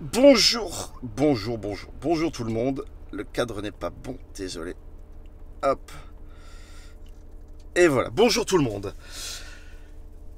[0.00, 2.84] Bonjour, bonjour, bonjour, bonjour tout le monde.
[3.10, 4.74] Le cadre n'est pas bon, désolé.
[5.64, 5.90] Hop.
[7.74, 8.94] Et voilà, bonjour tout le monde.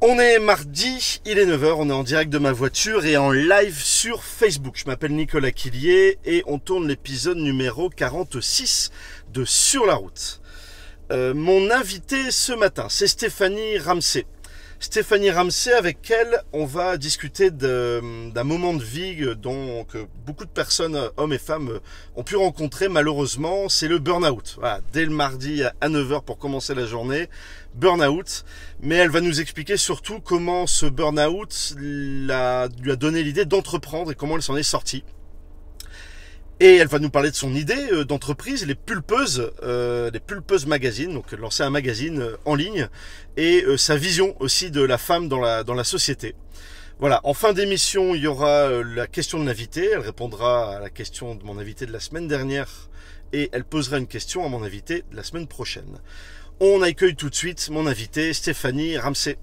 [0.01, 3.33] On est mardi, il est 9h, on est en direct de ma voiture et en
[3.33, 4.77] live sur Facebook.
[4.79, 8.91] Je m'appelle Nicolas Quillier et on tourne l'épisode numéro 46
[9.31, 10.41] de Sur la route.
[11.13, 14.25] Euh, mon invité ce matin, c'est Stéphanie Ramsey.
[14.83, 20.51] Stéphanie Ramsey, avec elle, on va discuter d'un moment de vie dont que beaucoup de
[20.51, 21.81] personnes, hommes et femmes,
[22.17, 23.69] ont pu rencontrer malheureusement.
[23.69, 24.59] C'est le burn-out.
[24.95, 27.29] Dès le mardi à 9h pour commencer la journée,
[27.75, 28.47] burn-out.
[28.81, 34.15] Mais elle va nous expliquer surtout comment ce burn-out lui a donné l'idée d'entreprendre et
[34.15, 35.05] comment elle s'en est sortie.
[36.63, 40.67] Et elle va nous parler de son idée euh, d'entreprise, les Pulpeuses, euh, les Pulpeuses
[40.67, 42.87] Magazine, donc lancer un magazine euh, en ligne,
[43.39, 46.35] et sa vision aussi de la femme dans la, dans la société.
[46.99, 50.91] Voilà, en fin d'émission, il y aura la question de l'invité, elle répondra à la
[50.91, 52.91] question de mon invité de la semaine dernière,
[53.33, 55.99] et elle posera une question à mon invité de la semaine prochaine.
[56.61, 59.39] On accueille tout de suite mon invité, Stéphanie Ramsey.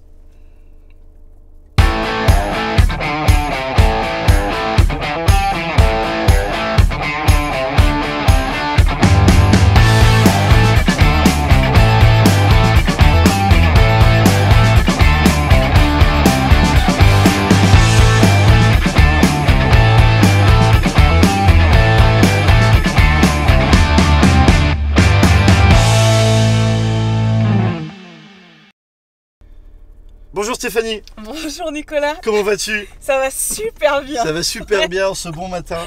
[30.38, 31.02] Bonjour Stéphanie.
[31.16, 32.14] Bonjour Nicolas.
[32.22, 32.88] Comment vas-tu?
[33.00, 34.22] Ça va super bien.
[34.22, 35.84] Ça va super bien ce bon matin.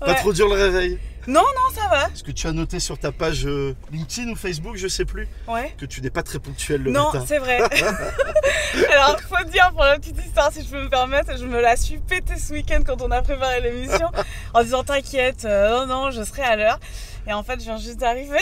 [0.00, 0.98] Pas trop dur le réveil?
[1.28, 2.08] Non, non, ça va.
[2.08, 5.28] Est-ce que tu as noté sur ta page euh, LinkedIn ou Facebook, je sais plus,
[5.46, 5.72] ouais.
[5.78, 7.10] que tu n'es pas très ponctuel le matin?
[7.14, 7.58] Non, c'est vrai.
[8.92, 11.76] Alors, faut dire pour la petite histoire, si je peux me permettre, je me la
[11.76, 14.10] suis pété ce week-end quand on a préparé l'émission
[14.54, 16.80] en disant T'inquiète, euh, non, non, je serai à l'heure.
[17.28, 18.40] Et en fait, je viens juste d'arriver.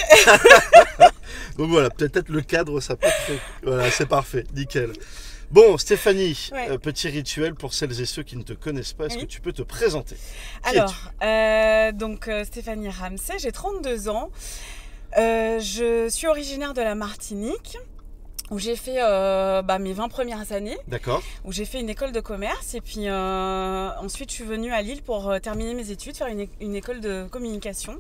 [1.59, 3.43] Donc voilà, peut-être le cadre, ça peut être.
[3.63, 4.95] Voilà, c'est parfait, nickel.
[5.51, 9.07] Bon, Stéphanie, euh, petit rituel pour celles et ceux qui ne te connaissent pas.
[9.07, 10.17] Est-ce que tu peux te présenter?
[10.63, 10.95] Alors,
[11.25, 14.31] euh, donc euh, Stéphanie Ramsey, j'ai 32 ans.
[15.17, 17.79] je suis originaire de la Martinique
[18.53, 20.79] où j'ai fait bah, mes 20 premières années.
[20.87, 21.21] D'accord.
[21.45, 25.03] Où j'ai fait une école de commerce et puis ensuite je suis venue à Lille
[25.03, 26.29] pour terminer mes études, faire
[26.61, 27.99] une école de communication.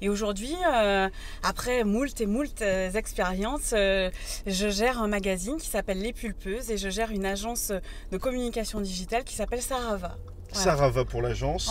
[0.00, 1.08] Et aujourd'hui, euh,
[1.42, 4.10] après moult et moult euh, expériences, euh,
[4.46, 7.72] je gère un magazine qui s'appelle Les Pulpeuses et je gère une agence
[8.10, 10.16] de communication digitale qui s'appelle Sarava.
[10.52, 11.70] Sarava pour l'agence.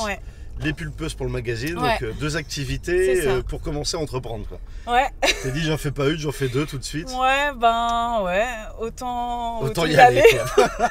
[0.59, 4.45] Les pulpeuses pour le magazine, donc deux activités pour commencer à entreprendre.
[4.47, 4.94] Quoi.
[4.94, 5.09] Ouais.
[5.41, 7.09] T'es dit j'en fais pas une, j'en fais deux tout de suite.
[7.09, 8.45] Ouais, ben ouais,
[8.79, 10.22] autant, autant, y, aller.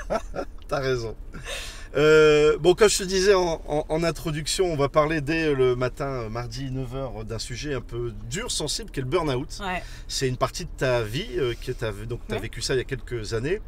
[0.69, 1.15] T'as raison.
[1.95, 6.71] Euh, bon, comme je te disais en, introduction, on va parler dès le matin, mardi
[6.71, 9.61] 9h, d'un sujet un peu dur, sensible, qui est le burn-out.
[10.09, 12.79] C'est une partie de ta vie, euh, que tu as, donc, as vécu ça il
[12.79, 13.61] y a quelques années.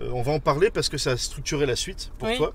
[0.00, 2.54] Euh, on va en parler parce que ça a structuré la suite pour toi.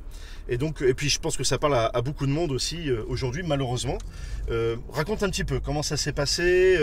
[0.50, 3.44] Et, donc, et puis je pense que ça parle à, beaucoup de monde aussi aujourd'hui,
[3.44, 3.98] malheureusement.
[4.94, 6.78] raconte un petit peu comment ça s'est passé,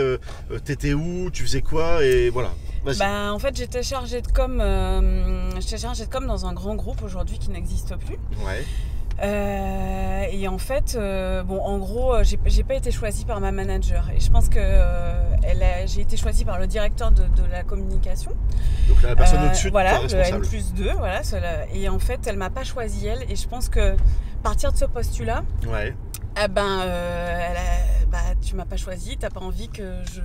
[0.63, 2.51] t'étais où, tu faisais quoi, et voilà.
[2.99, 4.61] Bah, en fait, j'étais chargée de com,
[5.59, 8.17] j'étais chargée de com dans un grand groupe aujourd'hui qui n'existe plus.
[8.45, 8.63] Ouais.
[9.21, 13.51] Euh, et en fait, euh, bon, en gros, euh, j'ai pas été choisie par ma
[13.51, 14.09] manager.
[14.15, 14.59] Et je pense que
[15.85, 18.31] j'ai été choisie par le directeur de, la communication.
[18.87, 21.21] Donc la personne au-dessus Voilà, le N plus 2, voilà.
[21.73, 23.29] Et en fait, elle m'a pas choisi elle.
[23.29, 23.95] Et je pense que
[24.43, 25.95] partir de ce postulat, ouais.
[26.43, 26.81] eh ben,
[28.11, 30.21] bah, tu m'as pas choisi, t'as pas envie que je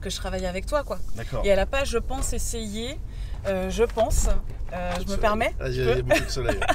[0.00, 0.98] que je travaille avec toi, quoi.
[1.44, 2.98] Et elle a pas, je pense, essayé
[3.46, 4.28] euh, je pense.
[4.72, 5.54] Euh, je me permets?
[5.60, 6.60] Ah, il y a beaucoup de soleil.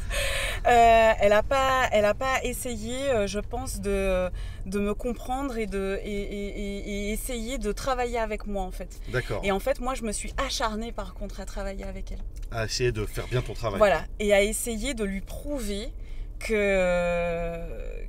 [0.65, 4.29] Euh, elle n'a pas, elle a pas essayé, je pense, de,
[4.65, 8.99] de me comprendre et, de, et, essayer de travailler avec moi, en fait.
[9.07, 9.39] D'accord.
[9.45, 12.19] Et en fait, moi, je me suis acharnée, par contre, à travailler avec elle.
[12.51, 13.77] À essayer de faire bien ton travail.
[13.77, 14.03] Voilà.
[14.19, 15.93] Et à essayer de lui prouver
[16.39, 17.61] que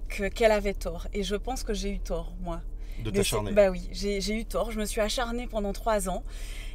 [0.09, 1.07] qu'elle avait tort.
[1.13, 2.61] Et je pense que j'ai eu tort, moi.
[3.05, 4.73] De t'acharner Bah oui, j'ai eu tort.
[4.73, 6.25] Je me suis acharnée pendant trois ans.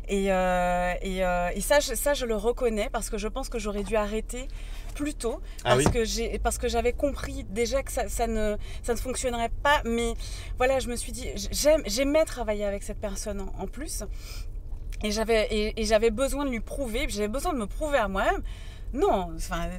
[0.07, 3.59] Et, euh, euh, et, ça, je, ça, je le reconnais parce que je pense que
[3.59, 4.47] j'aurais dû arrêter
[4.95, 8.57] plus tôt ah parce, que j'ai, parce que j'avais compris déjà que ça, ça, ne,
[8.83, 9.81] ça ne fonctionnerait pas.
[9.85, 10.13] Mais
[10.57, 11.29] voilà, je me suis dit,
[11.85, 14.03] j'aimais travailler avec cette personne en, plus.
[15.03, 18.41] Et j'avais, et, j'avais besoin de lui prouver, j'avais besoin de me prouver à moi-même.
[18.93, 19.69] Non, enfin,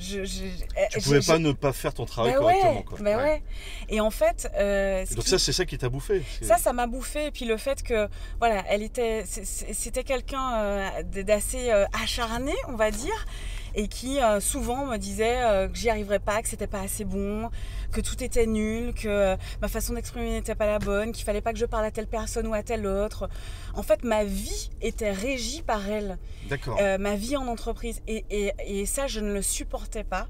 [0.00, 0.44] je, je,
[0.76, 2.82] eh, tu pouvais pas ne pas faire ton travail bah correctement.
[2.82, 2.98] quoi.
[3.00, 3.42] Bah ouais.
[3.88, 4.50] Et en fait.
[4.56, 7.26] Euh, donc, ça, c'est ça qui t'a bouffé Ça, ça m'a bouffé.
[7.26, 8.08] Et puis le fait que,
[8.38, 9.24] voilà, elle était.
[9.26, 13.26] C'était quelqu'un euh, d'assez euh, acharné, on va dire.
[13.74, 17.04] Et qui euh, souvent me disait euh, que j'y arriverais pas, que c'était pas assez
[17.04, 17.50] bon,
[17.92, 21.40] que tout était nul, que euh, ma façon d'exprimer n'était pas la bonne, qu'il fallait
[21.40, 23.28] pas que je parle à telle personne ou à telle autre.
[23.74, 26.18] En fait, ma vie était régie par elle,
[26.48, 26.78] D'accord.
[26.98, 30.28] ma vie en entreprise, et, et- et ça, je ne le supportais pas.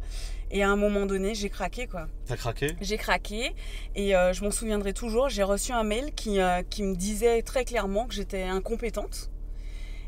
[0.53, 2.09] Et à un moment donné, j'ai craqué, quoi.
[2.27, 2.75] T'as craqué?
[2.81, 3.55] J'ai craqué
[3.95, 5.29] et euh, je m'en souviendrai toujours.
[5.29, 9.31] J'ai reçu un mail qui, euh, qui me disait très clairement que j'étais incompétente.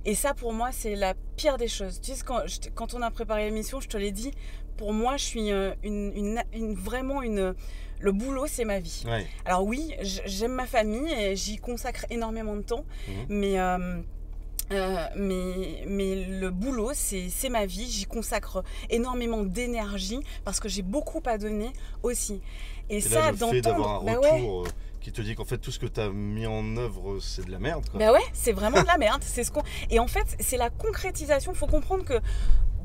[0.04, 2.00] Et ça, pour moi, c'est la pire des choses.
[2.00, 4.32] Tu sais, quand, je t'ai- quand on a préparé l'émission, je te l'ai dit,
[4.76, 7.54] pour moi, je suis euh, une, une- une- vraiment une.
[8.00, 9.04] Le boulot, c'est ma vie.
[9.06, 9.24] Ouais.
[9.44, 12.84] Alors, oui, j'aime ma famille et j'y consacre énormément de temps.
[13.06, 13.14] Mhm.
[13.28, 13.60] Mais.
[13.60, 13.98] euh,
[14.72, 17.86] euh, mais, mais le boulot, c'est ma vie.
[17.88, 21.70] J'y consacre énormément d'énergie parce que j'ai beaucoup à donner
[22.02, 22.40] aussi.
[22.88, 24.02] Et, Et ça, d'entendre.
[24.04, 24.40] Bah ouais,
[25.02, 27.58] qui te dit qu'en fait tout ce que t'as mis en œuvre c'est de la
[27.58, 27.88] merde.
[27.90, 27.98] Quoi.
[27.98, 29.22] bah ouais, c'est vraiment de la merde.
[29.24, 29.62] C'est ce qu'on.
[29.90, 31.52] Et en fait, c'est la concrétisation.
[31.52, 32.20] Il faut comprendre que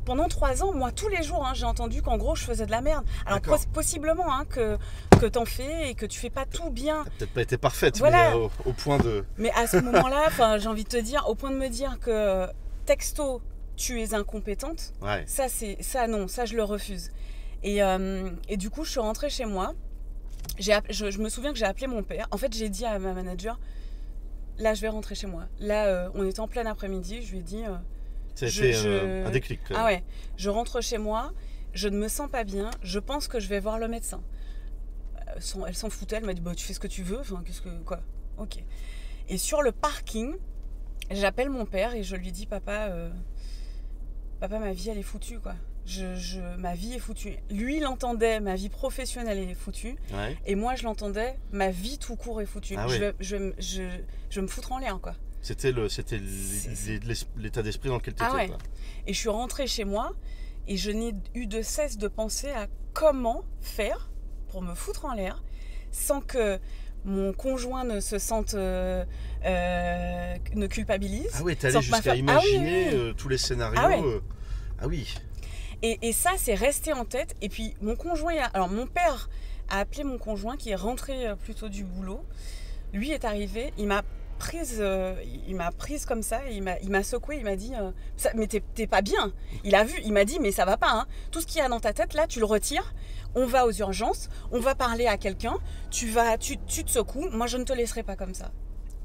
[0.06, 2.72] pendant trois ans, moi, tous les jours, hein, j'ai entendu qu'en gros, je faisais de
[2.72, 3.06] la merde.
[3.26, 3.42] Alors,
[3.74, 4.78] possiblement hein, que,
[5.20, 7.04] que t'en fais et que tu fais pas tout bien.
[7.18, 8.30] Peut-être pas été parfaite, Voilà.
[8.32, 9.26] mais euh, au, au point de.
[9.38, 12.48] Mais à ce moment-là, j'ai envie de te dire, au point de me dire que
[12.86, 13.42] texto,
[13.76, 14.94] tu es incompétente.
[15.02, 15.24] Ouais.
[15.28, 17.12] Ça, c'est ça, non, ça, je le refuse.
[17.64, 19.74] Et, euh, et du coup, je suis rentrée chez moi.
[20.60, 20.72] Je,
[21.12, 22.28] je me souviens que j'ai appelé mon père.
[22.32, 23.60] En fait, j'ai dit à ma manager,
[24.58, 25.46] là, je vais rentrer chez moi.
[25.60, 27.22] Là, euh, on était en plein après-midi.
[27.22, 27.76] Je lui ai dit, euh,
[28.36, 29.60] Ça a Je- euh, un déclic.
[29.76, 30.04] ah ouais,
[30.36, 31.32] je rentre chez moi.
[31.74, 32.72] Je ne me sens pas bien.
[32.82, 34.24] Je pense que je vais voir le médecin.
[35.30, 36.16] Euh, Elle s'en foutait.
[36.18, 37.20] Elle m'a dit, bah, tu fais ce que tu veux.
[37.20, 38.00] Enfin, qu'est-ce que quoi
[38.40, 38.64] Ok.
[39.30, 40.34] Et sur le parking,
[41.12, 43.10] j'appelle mon père et je lui dis, papa, euh,
[44.40, 45.54] papa, ma vie, elle est foutue, quoi.
[45.88, 47.38] Je, je- ma vie est foutue.
[47.50, 49.96] Lui, il entendait ma vie professionnelle est foutue.
[50.14, 50.38] Ouais.
[50.46, 52.76] Et moi, je l'entendais, ma vie tout court est foutue.
[52.78, 53.84] Ah je, vais, je, je,
[54.30, 55.16] je me foutre en l'air, quoi.
[55.42, 55.72] C'était
[57.38, 58.52] l'état d'esprit dans lequel tu Ah étais.
[58.52, 58.58] ouais.
[59.06, 60.12] Et je suis rentrée chez moi
[60.68, 64.10] et je n'ai eu de cesse de penser à comment faire
[64.50, 65.44] pour me foutre en l'air
[65.92, 66.60] sans que
[67.06, 69.06] mon conjoint ne se sente euh,
[69.46, 71.30] euh, ne culpabilise.
[71.36, 72.96] Ah ouais, t'es allé jusqu'à femme- Ah oui, imaginer oui, oui.
[72.96, 73.80] euh, tous les scénarios.
[73.82, 73.90] Ah
[74.80, 75.08] Ah oui.
[75.84, 77.36] Et, et ça, c'est resté en tête.
[77.42, 79.30] Et puis mon conjoint, alors mon père
[79.70, 82.24] a appelé mon conjoint qui est rentré euh, plutôt du boulot.
[82.94, 84.02] Lui est arrivé, il m'a
[84.40, 85.16] prise, euh,
[85.48, 88.48] il m'a prise comme ça, et il m'a, secoué, il m'a dit, euh, Ça- mais
[88.48, 89.34] t'es, pas bien.
[89.64, 90.92] Il a vu, il m'a dit, mais ça va pas.
[90.92, 91.06] hein.
[91.32, 92.94] Tout ce qu'il y a dans ta tête là, tu le retires.
[93.36, 95.58] On va aux urgences, on va parler à quelqu'un.
[95.92, 97.30] Tu vas, tu, tu te secoues.
[97.32, 98.52] Moi, je ne te laisserai pas comme ça.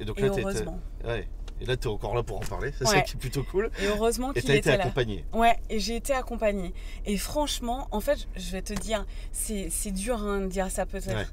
[0.00, 0.78] Et donc Et là, t'es- heureusement.
[1.04, 1.28] ouais.
[1.62, 2.73] Et là, t'es encore là pour en parler.
[2.76, 3.70] C'est ça qui est plutôt cool.
[3.81, 4.85] Et heureusement qu'il été était là.
[4.85, 5.25] accompagné.
[5.32, 6.75] Ouais, et j'ai été accompagnée.
[7.06, 10.87] Et franchement, en fait, je vais te dire, c'est c'est dur hein, de dire ça
[10.87, 11.17] peut-être.
[11.17, 11.26] Ouais.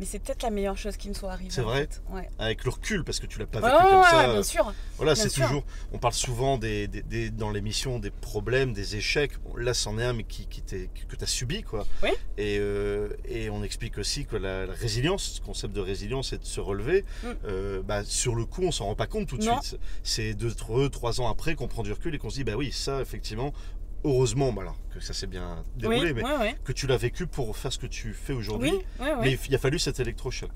[0.00, 1.50] Mais c'est peut-être la meilleure chose qui me soit arrivée.
[1.50, 2.02] C'est en vrai fait.
[2.10, 2.28] Ouais.
[2.38, 4.32] Avec le recul, parce que tu l'as pas vécu ouais, comme ouais, ça.
[4.32, 4.72] bien sûr.
[4.96, 5.62] Voilà, c'est toujours.
[5.92, 9.32] On parle souvent des, des- des- dans l'émission des problèmes, des échecs.
[9.44, 11.86] Bon, là, c'en est un, mais qui, qui que tu as subi, quoi.
[12.02, 12.10] Oui.
[12.38, 16.38] Et, euh, et on explique aussi que la, la résilience, ce concept de résilience, c'est
[16.38, 17.04] de se relever.
[17.22, 17.26] Mm.
[17.44, 19.60] Euh, bah, sur le coup, on s'en rend pas compte tout de Non.
[19.60, 19.78] suite.
[20.02, 22.54] C'est deux, trois, trois ans après qu'on prend du recul et qu'on se dit, bah
[22.56, 23.52] oui, ça, effectivement,
[24.04, 26.54] heureusement, bah alors que ça s'est bien déroulé, Oui, mais ouais, ouais.
[26.64, 28.70] que tu l'as vécu pour faire ce que tu fais aujourd'hui.
[28.72, 29.20] Oui, ouais, ouais.
[29.22, 30.50] Mais il a fallu cet électrochoc.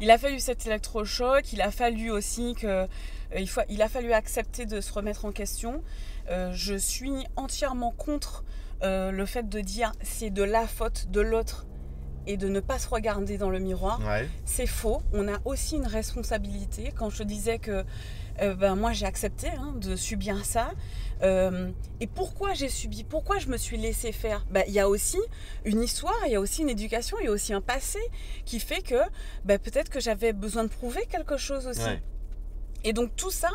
[0.00, 2.66] Il a fallu cet électrochoc, il a fallu aussi que.
[2.66, 2.86] euh,
[3.36, 5.82] il, faut, il a fallu accepter de se remettre en question.
[6.30, 8.44] Euh, je suis entièrement contre
[8.82, 11.66] euh, le fait de dire c'est de la faute de l'autre
[12.26, 14.00] et de ne pas se regarder dans le miroir.
[14.44, 15.00] C'est faux.
[15.12, 16.92] On a aussi une responsabilité.
[16.94, 17.84] Quand je disais que
[18.42, 20.70] euh, ben, moi j'ai accepté hein, de subir ça.
[21.22, 24.46] Euh, et pourquoi j'ai subi Pourquoi je me suis laissé faire?
[24.50, 25.18] Ben, Il y a aussi
[25.64, 27.98] une histoire, il y a aussi une éducation, il y a aussi un passé
[28.44, 29.00] qui fait que
[29.44, 31.80] ben, peut-être que j'avais besoin de prouver quelque chose aussi.
[31.82, 32.00] Ouais.
[32.84, 33.50] Et donc tout ça,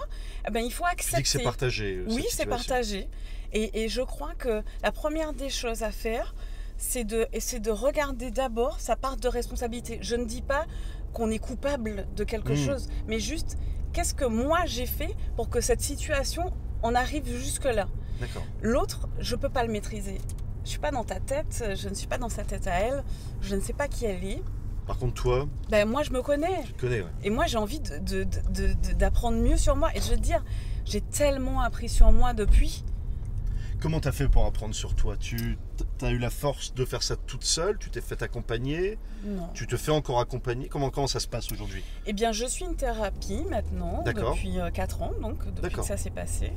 [0.46, 1.24] eh ben, il faut accepter.
[1.24, 1.96] c'est partagé.
[1.96, 3.08] euh, Oui, c'est partagé.
[3.54, 6.36] Et, et je crois que la première des choses à faire,
[6.76, 7.26] c'est de,
[7.60, 10.00] de regarder d'abord sa part de responsabilité.
[10.02, 10.66] Je ne dis pas
[11.14, 12.66] qu'on est coupable de quelque Mm.
[12.66, 13.56] chose, mais juste
[13.94, 17.88] qu'est-ce que moi j'ai fait pour que cette situation en arrive jusque-là.
[18.62, 20.20] L'autre, je ne peux pas le maîtriser.
[20.66, 23.04] Je suis pas dans ta tête, je ne suis pas dans sa tête à elle,
[23.42, 24.42] je ne sais pas qui elle est.
[24.88, 26.64] Par contre, toi, Ben, moi, je me connais.
[26.64, 27.08] te connais, ouais.
[27.24, 27.80] Et moi, j'ai envie
[28.98, 29.90] d'apprendre mieux sur moi.
[29.96, 30.44] Et je veux te dire,
[30.86, 32.84] j'ai tellement appris sur moi depuis.
[33.82, 35.16] Comment t'as fait pour apprendre sur toi?
[35.18, 35.58] Tu
[36.02, 39.50] as eu la force de faire ça toute seule Tu t'es fait accompagner Non.
[39.54, 41.84] Tu te fais encore accompagner comment, comment ça se passe aujourd'hui?
[42.06, 46.10] Eh bien, je suis une thérapie maintenant, depuis 4 ans, donc depuis que ça s'est
[46.10, 46.52] passé.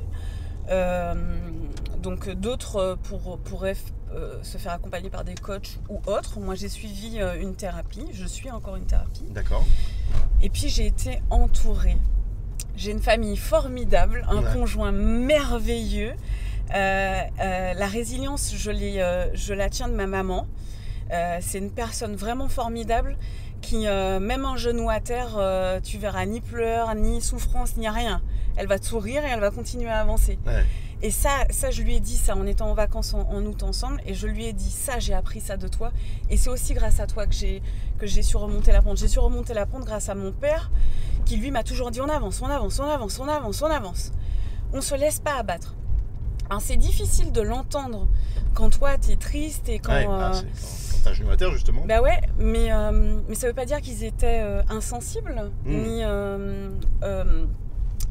[0.69, 1.13] Euh,
[2.03, 3.77] donc d'autres euh, pour, pourraient
[4.13, 6.39] euh, se faire accompagner par des coachs ou autres.
[6.41, 9.23] Moi, j'ai suivi euh, une thérapie, je suis encore une thérapie.
[9.29, 9.65] D'accord.
[10.41, 11.97] Et puis, j'ai été entourée.
[12.75, 14.53] J'ai une famille formidable, un Ouais.
[14.53, 20.47] conjoint merveilleux, Euh, euh, la résilience, je, l'ai, euh, je la tiens de ma maman.
[21.11, 23.17] Euh, c'est une personne vraiment formidable
[23.61, 27.87] qui, euh, même en genou à terre, euh, tu verras ni pleurs, ni souffrance, ni
[27.89, 28.21] rien.
[28.55, 30.37] Elle va te sourire et elle va continuer à avancer.
[30.45, 30.65] Ouais.
[31.01, 33.61] Et ça, ça, je lui ai dit ça en étant en vacances en, en août
[33.63, 34.01] ensemble.
[34.05, 35.91] Et je lui ai dit ça, j'ai appris ça de toi.
[36.29, 37.61] Et c'est aussi grâce à toi que j'ai
[37.99, 38.97] que j'ai su remonter la pente.
[38.97, 40.71] J'ai su remonter la pente grâce à mon père,
[41.25, 44.11] qui lui m'a toujours dit on avance, on avance, on avance, on avance, on avance.
[44.73, 45.75] On se laisse pas abattre.
[46.49, 48.07] Alors c'est difficile de l'entendre
[48.53, 49.91] quand toi t'es triste et quand.
[49.93, 51.83] Ouais, ah, euh, quand, quand t'as genou à terre, justement.
[51.87, 55.71] bah ouais, mais, euh, mais ça veut pas dire qu'ils étaient euh, insensibles, Mm.
[55.75, 56.69] ni euh,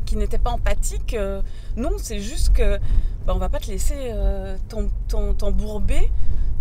[0.05, 1.17] qu'ils n'étaient pas empathiques.
[1.77, 2.79] non, c'est juste que
[3.27, 4.13] bah, on va pas te laisser
[5.39, 6.11] t'embourber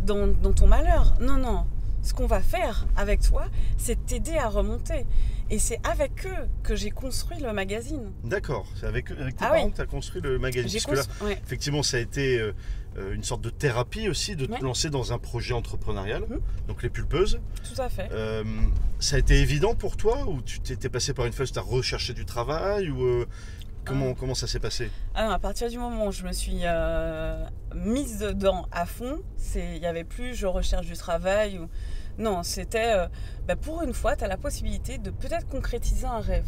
[0.06, 1.14] dans, dans ton malheur.
[1.20, 1.66] Non, non.
[2.06, 3.48] Ce qu'on va faire avec toi,
[3.78, 5.08] c'est t'aider à remonter.
[5.50, 8.12] Et c'est avec eux que j'ai construit le magazine.
[8.24, 9.72] D'accord, c'est avec, avec tes Ah parents oui.
[9.72, 10.80] que tu as construit le magazine.
[10.88, 11.40] Que là, ouais.
[11.44, 12.54] effectivement, ça a été euh,
[12.98, 16.40] euh, une sorte de thérapie aussi de te lancer dans un projet entrepreneurial, Mhm.
[16.68, 17.40] donc les pulpeuses.
[17.74, 18.08] Tout à fait.
[18.12, 18.44] Euh,
[19.00, 21.60] ça a été évident pour toi ou tu t'étais passé par une phase où tu
[21.60, 23.26] as recherché du travail ou euh,
[23.86, 24.90] comment, comment ça s'est passé?
[25.14, 29.20] Ah non, à partir du moment où je me suis euh, mise dedans à fond,
[29.56, 31.70] il n'y avait plus je recherche du travail ou
[32.18, 33.08] non, c'était euh,
[33.48, 36.48] bah, pour une fois, tu as la possibilité de peut-être concrétiser un rêve.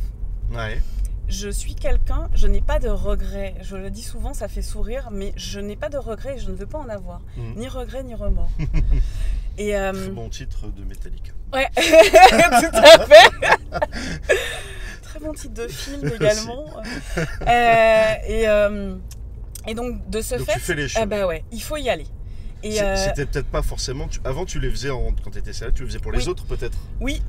[0.51, 0.81] Ouais,
[1.27, 3.55] Je suis quelqu'un, je n'ai pas de regrets.
[3.61, 6.49] Je le dis souvent, ça fait sourire, mais je n'ai pas de regrets et je
[6.49, 7.21] ne veux pas en avoir.
[7.35, 7.55] Mhm.
[7.57, 8.51] Ni regrets, ni remords.
[9.57, 11.33] et euh, très bon titre de Metallica.
[11.53, 13.29] Ouais, tout à fait.
[15.17, 16.65] Très bon titre de film également.
[17.47, 18.95] Euh, et, euh,
[19.67, 21.01] et donc, de ce Donc fait, tu fais les choses.
[21.01, 22.05] ah bah ouais, il faut y aller.
[22.63, 24.07] Et euh, C'était peut-être pas forcément.
[24.07, 26.19] tu- Avant, tu les faisais en- quand tu étais salarié, tu les faisais pour les
[26.19, 26.27] Oui.
[26.29, 26.77] autres peut-être?
[26.99, 27.21] oui,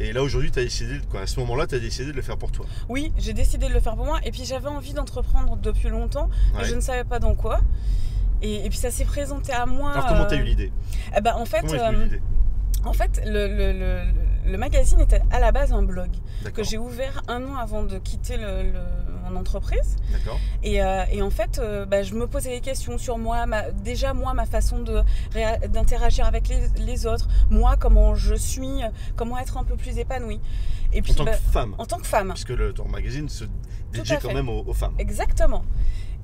[0.00, 2.22] Et là, aujourd'hui, tu as décidé, quoi, à ce moment-là, tu as décidé de le
[2.22, 2.66] faire pour toi?
[2.88, 4.20] oui, j'ai décidé de le faire pour moi.
[4.24, 7.60] Et puis j'avais envie d'entreprendre depuis longtemps, mais je ne savais pas dans quoi.
[8.42, 9.92] Et, et puis ça s'est présenté à moi.
[9.92, 10.72] Alors, comment tu as euh, eu l'idée?
[11.16, 12.08] eh ben, en fait, euh,
[12.84, 14.02] en fait, le, le- le-
[14.48, 16.10] le magazine était à la base un blog
[16.54, 19.96] que j'ai ouvert un an avant de quitter le- le- mon entreprise.
[20.62, 23.70] Et, euh, et en fait, euh, bah, je me posais des questions sur moi, ma-
[23.70, 24.82] déjà moi, ma façon
[25.68, 28.80] d'interagir avec les, les autres, moi, comment je suis,
[29.16, 30.40] comment être un peu plus épanouie.
[30.92, 31.74] Et puis, En tant bah, que femme.
[31.78, 33.44] en tant que femme, Puisque le, ton magazine se
[33.92, 34.94] dédie à quand même aux, aux femmes.
[34.98, 35.64] exactement.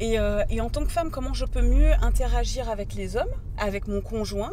[0.01, 3.29] Et, euh, et en tant que femme, comment je peux mieux interagir avec les hommes,
[3.59, 4.53] avec mon conjoint,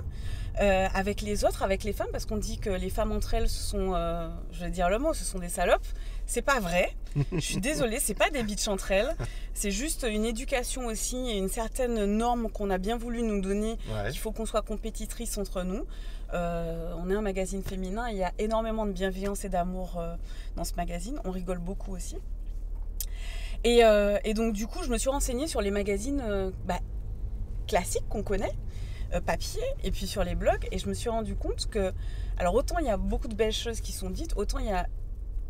[0.60, 3.50] euh, avec les autres, avec les femmes, parce qu'on dit que les femmes entre elles,
[3.50, 5.86] ce sont, euh, je vais dire le mot, ce sont des salopes.
[6.26, 6.94] C'est pas vrai.
[7.32, 9.16] Je suis désolée, c'est pas des bitches entre elles.
[9.54, 13.78] C'est juste une éducation aussi et une certaine norme qu'on a bien voulu nous donner.
[13.90, 14.12] Ouais.
[14.12, 15.86] Il faut qu'on soit compétitrice entre nous.
[16.34, 20.02] Euh, on est un magazine féminin, il y a énormément de bienveillance et d'amour
[20.56, 21.20] dans ce magazine.
[21.26, 22.16] On rigole beaucoup aussi.
[23.66, 23.82] Et,
[24.24, 26.24] et donc du coup, je me suis renseignée sur les magazines
[26.66, 26.80] bah,
[27.68, 28.54] classiques qu'on connaît,
[29.20, 31.92] papier, et puis sur les blogs, et je me suis rendu compte que,
[32.38, 34.72] alors autant il y a beaucoup de belles choses qui sont dites, autant il y
[34.72, 34.88] a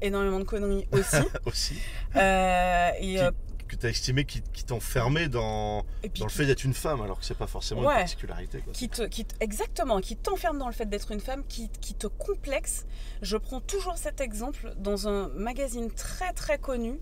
[0.01, 1.17] énormément de conneries aussi.
[1.45, 1.75] Aussi.
[2.15, 3.31] Euh, et, Qui- euh,
[3.67, 7.01] Que tu as estimé qui, qui t'enfermait dans, puis dans le fait d'être une femme,
[7.01, 7.93] alors que c'est pas forcément Ouais.
[7.93, 8.59] une particularité.
[8.59, 8.73] Quoi.
[8.73, 11.93] qui te, qui te- exactement, qui t'enferme dans le fait d'être une femme, qui, qui
[11.93, 12.85] te complexe.
[13.21, 16.99] Je prends toujours cet exemple dans un magazine très très connu,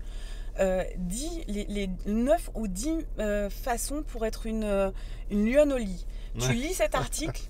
[0.58, 4.90] euh, dit les, les 9 ou 10 euh, façons pour être une, euh,
[5.30, 6.06] une lionne au lit.
[6.38, 7.42] Tu lis cet article,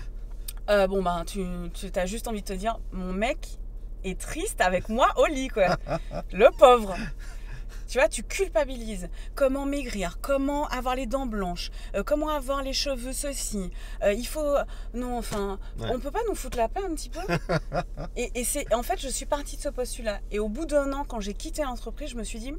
[0.70, 1.44] euh, bon ben tu,
[1.74, 3.58] tu as juste envie de te dire, mon mec
[4.04, 5.76] est triste avec moi au lit quoi.
[6.32, 6.96] Le pauvre.
[7.92, 9.10] Tu vois, tu culpabilises.
[9.34, 13.70] Comment maigrir Comment avoir les dents blanches Euh, Comment avoir les cheveux ceci
[14.02, 14.54] Euh, Il faut...
[14.94, 15.88] Non, enfin, Ouais.
[15.92, 17.20] on peut pas nous foutre la paix un petit peu
[18.16, 18.72] Et, et c'est...
[18.72, 20.20] En fait, je suis partie de ce postulat.
[20.30, 22.54] Et au bout d'un an, quand j'ai quitté l'entreprise, je me suis dit,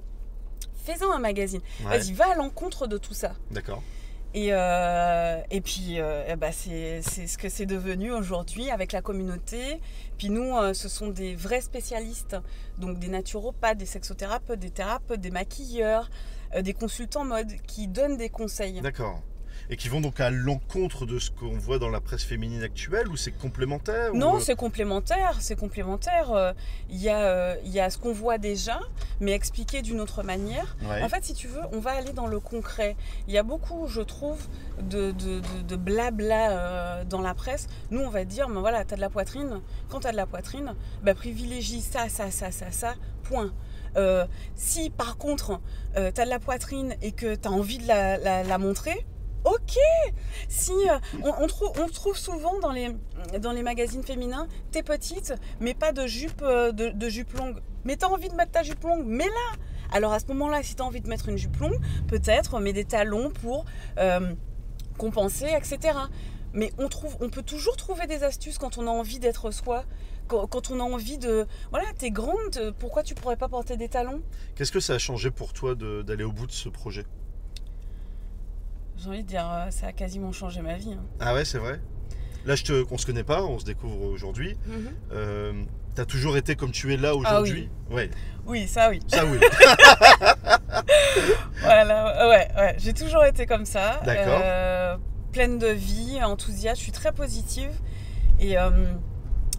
[0.85, 1.61] fais-en un magazine.
[1.83, 1.97] Ouais.
[1.97, 3.31] Vas-y, va à l'encontre de tout ça.
[3.49, 3.81] D'accord.
[4.33, 5.99] Et, euh, et puis,
[6.37, 9.79] ben, c'est ce que c'est devenu aujourd'hui avec la communauté.
[10.17, 12.37] Puis nous, euh, ce sont des vrais spécialistes,
[12.77, 16.09] donc des naturopathes, des sexothérapeutes, des thérapeutes, des maquilleurs,
[16.61, 18.81] des consultants mode qui donnent des conseils.
[18.81, 19.21] D'accord.
[19.69, 23.07] Et qui vont donc à l'encontre de ce qu'on voit dans la presse féminine actuelle
[23.07, 24.35] ou c'est complémentaire Non, ou...
[24.37, 26.31] euh, c'est complémentaire, c'est complémentaire.
[26.31, 26.53] Euh,
[26.89, 28.79] Il y, a, euh, il y a ce qu'on voit déjà,
[29.19, 30.75] mais expliqué d'une autre manière.
[30.83, 31.01] Ouais.
[31.01, 32.95] En fait, si tu veux, on va aller dans le concret.
[33.27, 34.39] Il y a beaucoup, je trouve,
[34.81, 37.67] de, de, de- de blabla dans la presse.
[37.91, 39.61] Nous, on va dire, ben voilà, t'as de la poitrine.
[39.89, 43.51] Quand t'as de la poitrine, ben privilégie ça, ça, ça, ça, ça, point.
[43.95, 45.59] Euh, si par contre,
[45.97, 49.05] euh, t'as de la poitrine et que t'as envie de la, la- la montrer,
[49.45, 49.77] ok.
[50.47, 56.41] Si euh, on, trouve, souvent dans les, magazines féminins, t'es petite, mais pas de jupe,
[56.41, 57.59] euh, de, jupe longue.
[57.85, 60.81] Mais t'as envie de mettre ta jupe longue, mets-la Alors à ce moment-là, si tu
[60.81, 63.65] as envie de mettre une jupe longue, peut-être, mais des talons pour
[63.97, 64.33] euh,
[64.97, 65.97] compenser, etc.
[66.53, 66.87] Mais on,
[67.19, 69.83] on peut toujours trouver des astuces quand on a envie d'être soi.
[70.27, 71.45] Quand, on a envie de.
[71.69, 74.23] Voilà, t'es grande, pourquoi tu pourrais pas porter des talons?
[74.55, 77.05] Qu'est-ce que ça a changé pour toi d'aller au bout de ce projet?
[79.03, 80.93] J'ai envie de dire, euh, ça a quasiment changé ma vie.
[80.93, 81.03] hein.
[81.19, 81.79] Ah ouais, c'est vrai
[82.45, 84.57] Là, je te, on se connaît pas, on se découvre aujourd'hui.
[85.11, 85.53] Euh,
[85.95, 87.69] T'as toujours été comme tu es là aujourd'hui?
[87.91, 88.09] Ouais,
[88.47, 88.99] Oui, ça oui.
[89.07, 89.37] ça oui.
[91.61, 92.75] Voilà, ouais, ouais.
[92.79, 94.01] J'ai toujours été comme ça.
[94.05, 94.39] D'accord.
[94.43, 94.97] euh,
[95.31, 96.77] pleine de vie, enthousiaste.
[96.77, 97.69] Je suis très positive.
[98.39, 98.69] Et euh,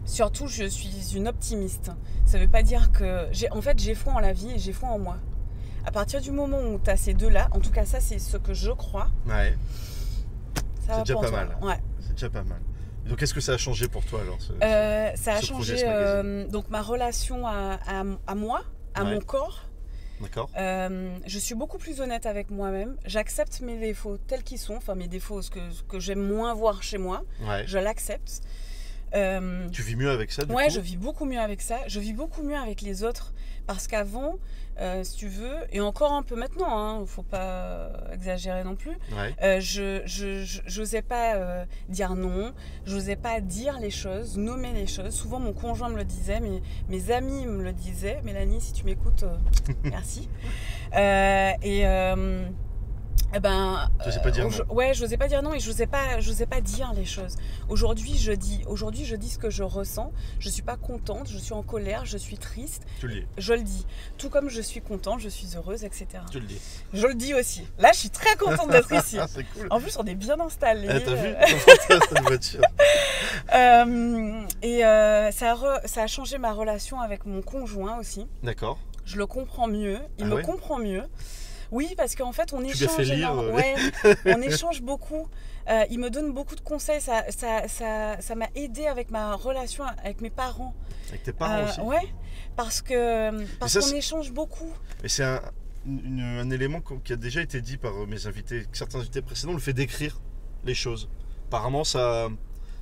[0.05, 1.91] surtout, je suis une optimiste.
[2.27, 3.27] Ça veut pas dire que.
[3.33, 5.17] j'ai- En fait, j'ai foi en la vie et j'ai foi en moi.
[5.87, 8.37] À partir du moment où tu as ces deux-là, en tout cas, ça, c'est ce
[8.37, 9.55] que je crois, Ouais,
[10.55, 11.57] ça C'est va déjà pas mal.
[11.63, 11.79] Ouais.
[12.01, 12.59] c'est déjà pas mal.
[13.07, 16.47] Donc, qu'est-ce que ça a changé pour toi alors ce- Euh, ça a changé euh,
[16.49, 18.63] donc ma relation à, à- à moi,
[18.95, 19.15] à Ouais.
[19.15, 19.65] mon corps.
[20.23, 22.97] D'accord Euh, je suis beaucoup plus honnête avec moi-même.
[23.05, 26.83] J'accepte mes défauts tels qu'ils sont, enfin mes défauts, ce que, que j'aime moins voir
[26.83, 27.65] chez moi, Ouais.
[27.67, 28.41] je l'accepte.
[29.15, 31.79] Euh, Tu vis mieux avec ça du ouais, coup je vis beaucoup mieux avec ça.
[31.87, 33.33] Je vis beaucoup mieux avec les autres
[33.67, 34.35] parce qu'avant,
[34.81, 38.91] euh, si tu veux, et encore un peu maintenant, il faut pas exagérer non plus.
[39.17, 39.35] Ouais.
[39.43, 42.53] euh, je je- je- j'osais pas euh, dire non,
[42.85, 45.15] j'osais pas dire les choses, nommer les choses.
[45.15, 48.21] Souvent mon conjoint me le disait, mes, mes amis me le disaient.
[48.25, 49.25] Mélanie, si tu m'écoutes,
[49.85, 50.29] merci.
[50.93, 51.85] Et
[53.37, 54.73] eh ben, T'osais pas dire euh, je- non.
[54.75, 57.35] ouais, j'osais pas dire non et j'osais pas, j'osais pas dire les choses.
[57.69, 60.13] Aujourd'hui, je dis, aujourd'hui, je dis ce que je ressens.
[60.39, 62.83] Je suis pas contente, je suis en colère, je suis triste.
[63.01, 63.27] Tu le dis.
[63.39, 63.87] Je le dis.
[64.19, 66.07] Tout comme je suis contente, je suis heureuse, etc.
[66.31, 66.61] Tu le dis.
[66.93, 67.67] Je le dis aussi.
[67.79, 69.19] Là, je suis très contente d'être ici.
[69.29, 69.67] C'est cool.
[69.71, 70.89] En plus, on est bien installés.
[70.91, 72.61] Eh, T'as vu Euh, cette voiture
[73.55, 78.27] euh, et euh, ça, a re- ça a changé ma relation avec mon conjoint aussi.
[78.43, 78.79] D'accord.
[79.05, 79.99] Je le comprends mieux.
[80.19, 80.43] Il Ah me ouais?
[80.43, 81.03] comprend mieux.
[81.75, 82.95] Oui, parce qu'en fait, on Tu échange.
[82.97, 83.75] fait lire, énorme- euh, ouais,
[84.27, 85.27] on échange beaucoup.
[85.69, 87.01] Euh, il me donne beaucoup de conseils.
[87.01, 90.73] Ça, ça, ça, ça m'a aidé avec ma relation avec mes parents.
[91.09, 91.81] Avec tes parents Euh, aussi?
[91.81, 92.07] Ouais,
[92.55, 94.73] parce que parce ça, qu'on échange beaucoup.
[95.03, 99.53] Et c'est un, élément qui a déjà été dit par mes invités, certains invités précédents,
[99.53, 100.21] le fait d'écrire
[100.65, 101.09] les choses.
[101.49, 102.29] Apparemment, ça,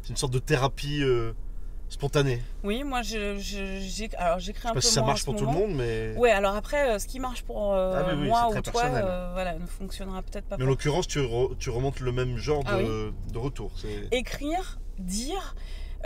[0.02, 1.32] c'est une sorte de thérapie euh,
[1.92, 2.40] spontanée.
[2.64, 5.36] Oui, moi, je, je- alors j'écris Je un sais peu pas si ça marche pour
[5.36, 8.26] tout le monde, mais, Ouais, alors après, euh, ce qui marche pour euh, Ah oui,
[8.28, 11.70] moi ou toi, euh, voilà, ne fonctionnera peut-être pas mais en l'occurrence, tu, re- tu
[11.70, 13.70] remontes le même genre de, Ah de retour.
[13.76, 15.54] C'est- écrire, dire.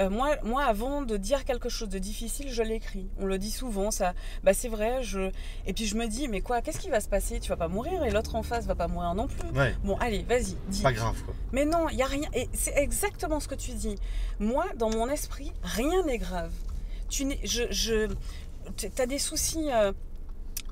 [0.00, 3.08] Euh, moi, moi, avant de dire quelque chose de difficile, je l'écris.
[3.18, 4.14] On le dit souvent, ça.
[4.44, 5.02] Bah, c'est vrai.
[5.02, 5.30] Je...
[5.66, 7.40] Et puis je me dis, mais quoi Qu'est-ce qui va se passer?
[7.40, 9.48] Tu vas pas mourir et l'autre en face va pas mourir non plus.
[9.58, 10.82] Ouais, Bon, allez, vas-y, dis.
[10.82, 11.34] pas grave quoi.
[11.52, 12.28] Mais non, il y a rien.
[12.34, 13.96] Et c'est exactement ce que tu dis.
[14.38, 16.52] Moi, dans mon esprit, rien n'est grave.
[17.08, 18.08] Tu n'es, je, je,
[18.98, 19.92] as des soucis, euh,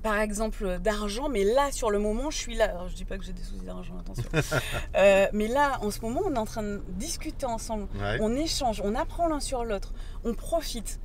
[0.05, 2.67] par exemple, d'argent, mais là, sur le moment, je suis là.
[2.67, 4.29] Alors, je dis pas que j'ai des soucis d'argent, attention.
[4.97, 7.88] Euh, mais là, en ce moment, on est en train de discuter ensemble.
[7.99, 8.19] Ouais.
[8.21, 11.01] On échange, on apprend l'un sur l'autre, on profite.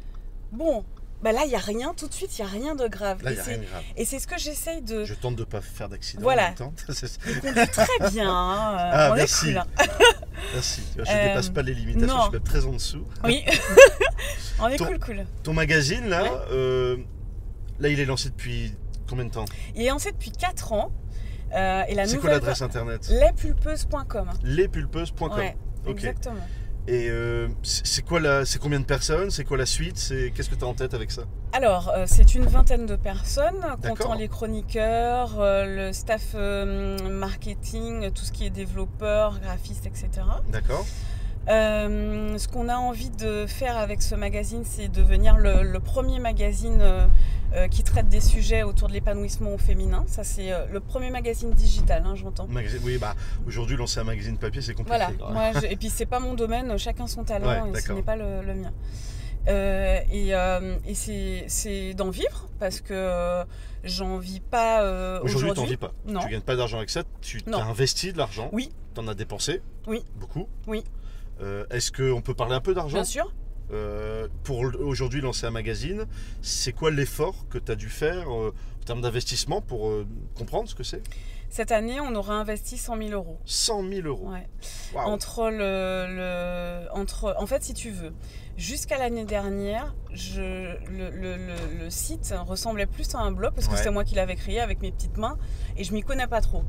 [0.51, 0.83] Bon,
[1.23, 1.93] bah là, il y a rien.
[1.95, 3.23] Tout de suite, il y a rien de grave.
[3.23, 3.83] Là, et n'y a c'est- rien de grave.
[3.95, 5.05] et c'est ce que j'essaye de.
[5.05, 6.43] Je tente de pas faire d'accident Voilà.
[6.43, 6.73] en même temps.
[6.89, 7.19] C'est ça.
[7.25, 8.29] Il conduit très bien.
[8.29, 9.45] hein, euh, Ah, on est merci.
[9.45, 9.67] cool, hein.
[10.53, 10.81] Merci.
[10.97, 12.17] Je Euh, dépasse pas les limitations, non.
[12.17, 13.05] je suis même très en dessous.
[13.23, 13.45] Oui.
[14.59, 15.25] on est Ton- cool, cool.
[15.43, 16.29] Ton magazine, là, Ouais.
[16.51, 16.97] euh,
[17.79, 18.73] là, il est lancé depuis
[19.09, 19.45] combien de temps
[19.75, 20.91] Il est lancé depuis 4 ans.
[21.55, 24.29] euh, et la C'est quoi l'adresse internet lespulpeuses.com.
[24.43, 25.31] Lespulpeuses.com.
[25.37, 25.91] Ouais, Ok.
[25.97, 26.35] exactement.
[26.87, 29.29] Et euh, c'est quoi la, c'est combien de personnes?
[29.29, 29.97] C'est quoi la suite?
[29.97, 31.23] C'est qu'est-ce que tu as en tête avec ça?
[31.53, 36.33] Alors, euh, c'est une vingtaine de personnes, comptant les chroniqueurs, euh, le staff
[37.09, 40.09] marketing, tout ce qui est développeur, graphiste, etc.
[40.49, 40.85] D'accord.
[41.47, 46.19] Euh, ce qu'on a envie de faire avec ce magazine, c'est devenir le, le premier
[46.19, 47.07] magazine euh,
[47.53, 50.03] euh, qui traite des sujets autour de l'épanouissement au féminin.
[50.07, 52.47] Ça, c'est euh, le premier magazine digital, hein, j'entends.
[52.83, 53.15] Oui, bah
[53.47, 54.97] aujourd'hui lancer un magazine papier c'est compliqué.
[54.97, 55.31] Voilà, quoi.
[55.31, 58.03] moi, je- et puis c'est pas mon domaine, chacun son talent, Ouais, et ce n'est
[58.03, 58.71] pas le, le mien.
[59.47, 60.93] Euh, et euh, et
[61.47, 63.43] c'est- d'en vivre, parce que euh,
[63.83, 64.83] j'en vis pas
[65.23, 65.53] Aujourd'hui, aujourd'hui.
[65.55, 65.93] t'en vis pas.
[66.05, 66.19] Non.
[66.19, 67.01] Tu gagnes pas d'argent avec ça.
[67.21, 68.49] Tu as investi de l'argent.
[68.51, 68.69] Oui.
[68.93, 69.61] Tu en as dépensé.
[69.87, 70.03] Oui.
[70.19, 70.47] Beaucoup.
[70.67, 70.83] Oui.
[71.41, 73.31] Euh, Est-ce qu'on peut parler un peu d'argent Bien sûr.
[73.71, 76.05] Euh, Pour aujourd'hui lancer un magazine,
[76.41, 80.67] c'est quoi l'effort que tu as dû faire euh, en termes d'investissement pour euh, comprendre
[80.67, 81.03] ce que c'est?
[81.51, 83.39] Cette année, on aura investi 100 000 euros.
[83.45, 84.29] 100 000 euros.
[84.29, 84.47] Ouais.
[84.95, 88.13] Entre le, le- entre, en fait, si tu veux,
[88.57, 90.41] jusqu'à l'année dernière, je,
[90.91, 93.81] le, le- le- le site ressemblait plus à un blog parce que Ouais.
[93.81, 95.37] c'est moi qui l'avais créé avec mes petites mains
[95.75, 96.63] et je m'y connais pas trop.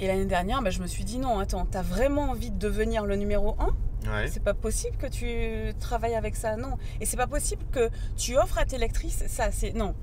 [0.00, 2.58] Euh, et l'année dernière, bah, je me suis dit non, attends, t'as vraiment envie de
[2.58, 3.74] devenir le numéro 1
[4.10, 4.28] Ouais.
[4.28, 6.78] C'est pas possible que tu travailles avec ça, non.
[7.02, 9.94] Et c'est pas possible que tu offres à tes lectrices ça, c'est non.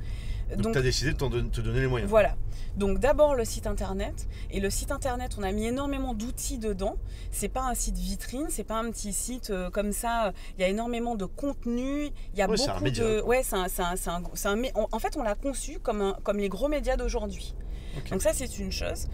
[0.55, 2.07] Donc, tu as décidé de don- te donner les moyens.
[2.09, 2.35] Voilà.
[2.77, 4.27] Donc d'abord le site internet.
[4.51, 6.95] Et le site internet, on a mis énormément d'outils dedans.
[7.31, 10.31] C'est pas un site vitrine, c'est pas un petit site euh, comme ça.
[10.57, 12.11] Il y a énormément de contenu.
[12.33, 13.21] Il y a Ouais, beaucoup un média, de.
[13.23, 16.37] Ouais, c'est un, c'est un- c'est un- un en- fait, on l'a conçu comme, comme
[16.37, 17.55] les gros médias d'aujourd'hui.
[18.11, 19.07] Donc ça, c'est une chose.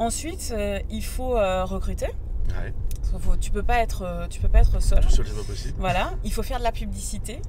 [0.00, 2.06] Ensuite, euh, il faut euh, recruter.
[2.48, 2.72] Ouais,
[3.20, 5.00] faut- tu peux pas être, euh, tu peux pas être seul.
[5.04, 5.74] tout seul, c'est pas possible.
[5.78, 7.40] Voilà, il faut faire de la publicité.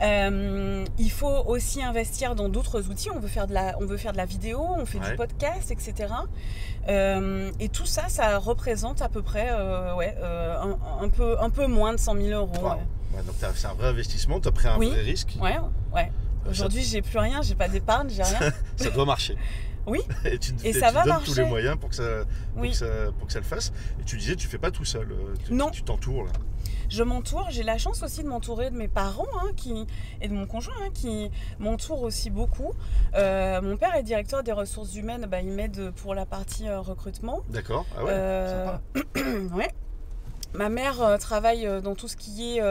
[0.00, 3.10] Euh, il faut aussi investir dans d'autres outils.
[3.10, 5.10] On veut faire de la, on veut faire de la vidéo, on fait Ouais.
[5.10, 6.14] du podcast, etc.
[6.88, 11.50] Euh, et tout ça, ça représente à peu près, euh, ouais, un, un peu, un
[11.50, 12.52] peu moins de 100 000 euros.
[12.62, 12.70] Wow.
[13.16, 14.88] Ouais, donc c'est un vrai investissement, tu as pris un Oui.
[14.90, 15.36] vrai risque.
[15.40, 15.56] Ouais,
[15.94, 16.12] ouais.
[16.48, 18.52] Aujourd'hui, j'ai plus rien, j'ai pas d'épargne, j'ai rien.
[18.76, 19.36] ça doit marcher.
[19.88, 20.00] Oui.
[20.24, 21.44] Et tu, te- Et ça va donnes tous les marcher.
[21.50, 22.24] moyens pour que, ça,
[22.54, 22.70] pour, Oui.
[22.70, 22.86] que ça,
[23.18, 23.72] pour que ça le fasse.
[24.00, 25.10] Et tu disais, tu fais pas tout seul.
[25.12, 25.70] euh, Tu, Non.
[25.70, 26.32] Tu t'entoures là.
[26.90, 29.86] Je m'entoure, j'ai la chance aussi de m'entourer de mes parents hein, qui,
[30.22, 32.72] et de mon conjoint hein, qui m'entourent aussi beaucoup.
[33.14, 36.80] Euh, mon père est directeur des ressources humaines, bah, il m'aide pour la partie euh,
[36.80, 37.42] recrutement.
[37.50, 38.80] D'accord Ah ouais, Euh, sympa.
[39.54, 39.68] ouais.
[40.54, 42.62] Ma mère travaille dans tout ce qui est,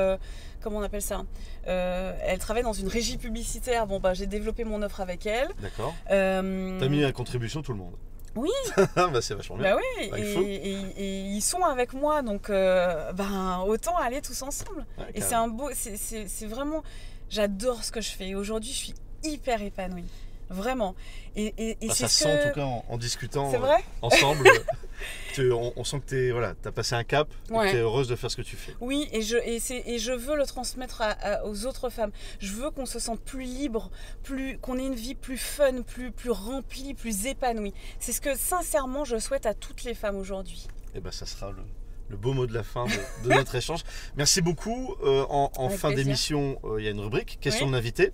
[0.61, 1.23] comment on appelle ça
[1.67, 3.87] Euh, Elle travaille dans une régie publicitaire.
[3.87, 5.49] Bon, bah, j'ai développé mon offre avec elle.
[5.61, 5.93] D'accord.
[6.11, 7.93] Euh, T'as mis à contribution tout le monde.
[8.35, 8.49] Oui.
[8.95, 9.75] bah, c'est vachement bien.
[9.75, 10.41] Bah oui, Bah, il et, faut.
[10.41, 14.85] et- et ils sont avec moi, donc euh, ben, autant aller tous ensemble.
[14.97, 16.83] Ouais, Et c'est un beau, c'est- vraiment,
[17.29, 18.35] j'adore ce que je fais.
[18.35, 18.93] Aujourd'hui, je suis
[19.23, 20.05] hyper épanouie,
[20.51, 20.93] vraiment.
[21.35, 22.31] Et, et, Bah, c'est ça que...
[22.31, 24.47] sent en tout cas en, en discutant C'est euh, vrai ensemble.
[25.33, 27.71] tu- on, on sent que tu voilà, as passé un cap Ouais.
[27.71, 28.73] tu es heureuse de faire ce que tu fais.
[28.81, 32.11] Oui, et je, et, je veux le transmettre à- à- aux autres femmes.
[32.39, 33.89] Je veux qu'on se sente plus libre,
[34.23, 37.73] plus, qu'on ait une vie plus fun, plus, plus remplie, plus épanouie.
[37.99, 40.67] C'est ce que sincèrement je souhaite à toutes les femmes aujourd'hui.
[40.95, 41.63] Et ben ça sera le,
[42.09, 43.81] le beau mot de la fin de, de notre échange.
[44.15, 44.95] Merci beaucoup.
[45.03, 47.71] Euh, en fin d'émission, euh, il y a une rubrique question Oui.
[47.71, 48.11] de l'invité.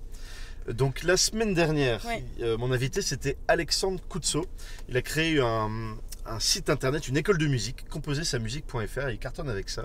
[0.67, 2.23] Donc la semaine dernière, Oui.
[2.41, 4.45] euh, mon invité c'était Alexandre Koutso.
[4.87, 5.69] Il a créé un,
[6.25, 9.83] un site internet, une école de musique, composer sa musique.fr il cartonne avec ça.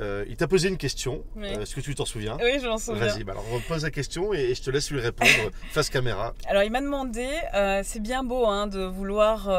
[0.00, 1.22] Euh, il t'a posé une question.
[1.36, 1.48] Oui.
[1.48, 3.06] Euh, Est-ce que tu t'en souviens Oui, je m'en souviens.
[3.08, 5.30] Vas-y, bah alors repose la question et, et je te laisse lui répondre
[5.72, 6.32] face caméra.
[6.46, 9.50] Alors il m'a demandé, euh, c'est bien beau hein, de vouloir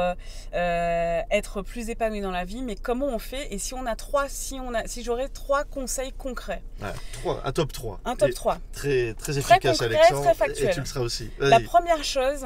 [0.54, 4.28] être plus épanoui dans la vie, mais comment on fait Et si on a trois,
[4.30, 8.00] si on a, si j'aurais trois conseils concrets, Voilà, trois- un top 3.
[8.06, 8.58] un top Et 3.
[8.72, 10.24] Très, très Très efficace, concret, Alexandre.
[10.24, 10.70] très factuel.
[10.70, 11.30] Et tu le seras aussi.
[11.40, 12.46] La première chose,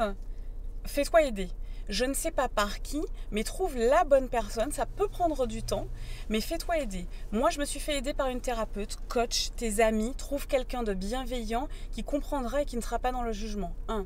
[0.84, 1.48] fais-toi aider.
[1.88, 4.72] Je ne sais pas par qui, mais trouve la bonne personne.
[4.72, 5.86] Ça peut prendre du temps,
[6.28, 7.06] mais fais-toi aider.
[7.32, 10.14] Moi, je me suis fait aider par une thérapeute, coach, tes amis.
[10.16, 13.72] Trouve quelqu'un de bienveillant qui comprendra et qui ne sera pas dans le jugement.
[13.88, 14.04] Un.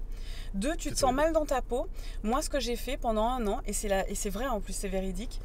[0.54, 1.88] Deux, tu te sens mal dans ta peau.
[2.22, 4.60] Moi, ce que j'ai fait pendant un an, et c'est la- et c'est vrai en
[4.60, 5.40] plus, c'est véridique.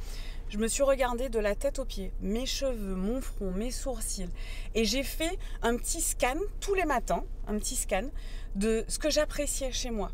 [0.49, 4.29] Je me suis regardée de la tête aux pieds, mes cheveux, mon front, mes sourcils,
[4.75, 8.03] et j'ai fait un petit scan tous les matins, un petit scan
[8.55, 10.09] de ce que j'appréciais chez moi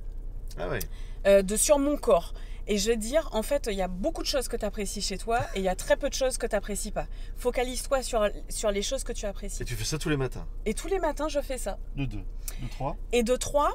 [0.58, 0.80] Ah ouais.
[1.26, 2.34] Euh, de sur mon corps.
[2.66, 5.02] Et je veux dire, en fait, il y a beaucoup de choses que tu apprécies
[5.02, 7.08] chez toi et il y a très peu de choses que tu n'apprécies pas.
[7.36, 9.64] Focalise-toi sur, sur les choses que tu apprécies.
[9.64, 10.48] Et tu fais ça tous les matins.
[10.66, 11.78] Et tous les matins, je fais ça.
[11.98, 12.24] De deux.
[12.62, 12.96] De trois.
[13.12, 13.74] Et de trois,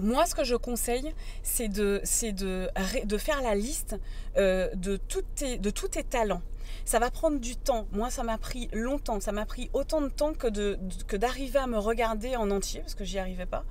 [0.00, 2.00] moi, ce que je conseille, c'est de,
[2.32, 3.96] de, de faire la liste
[4.38, 6.42] euh, de, tous tes, de tous tes talents.
[6.86, 7.86] Ça va prendre du temps.
[7.92, 9.20] Moi, ça m'a pris longtemps.
[9.20, 12.80] Ça m'a pris autant de temps que, de, que d'arriver à me regarder en entier,
[12.80, 13.64] parce que j'y arrivais pas.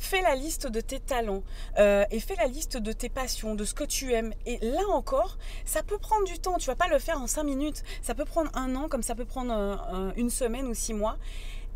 [0.00, 1.42] Fais la liste de tes talents
[1.78, 4.32] euh, et fais la liste de tes passions, de ce que tu aimes.
[4.46, 5.36] Et là encore,
[5.66, 6.56] ça peut prendre du temps.
[6.56, 7.84] Tu vas pas le faire en cinq minutes.
[8.00, 11.18] Ça peut prendre un an, comme ça peut prendre euh, une semaine ou six mois.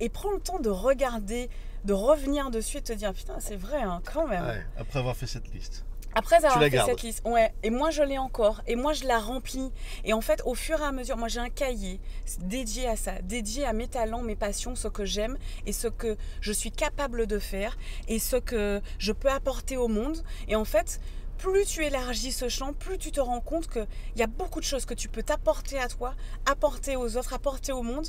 [0.01, 1.51] Et prends le temps de regarder,
[1.85, 4.45] de revenir dessus et te dire putain, c'est vrai, hein, quand même.
[4.45, 5.85] Ouais, après avoir fait cette liste.
[6.15, 6.91] Après avoir fait gardes.
[6.91, 7.53] cette liste, ouais.
[7.63, 8.63] Et moi, je l'ai encore.
[8.67, 9.71] Et moi, je la remplis.
[10.05, 12.01] Et en fait, au fur et à mesure, moi, j'ai un cahier
[12.41, 16.17] dédié à ça, dédié à mes talents, mes passions, ce que j'aime et ce que
[16.41, 17.77] je suis capable de faire
[18.09, 20.23] et ce que je peux apporter au monde.
[20.49, 21.01] Et en fait,
[21.39, 24.65] plus tu élargis ce champ, plus tu te rends compte qu'il y a beaucoup de
[24.65, 26.15] choses que tu peux t'apporter à toi,
[26.47, 28.07] apporter aux autres, apporter au monde.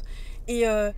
[0.47, 0.91] Et, euh,